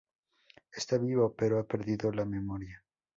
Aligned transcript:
Está 0.71 0.97
vivo 0.97 1.31
pero 1.35 1.59
ha 1.59 1.63
perdido 1.67 2.11
la 2.11 2.25
memoria. 2.25 2.83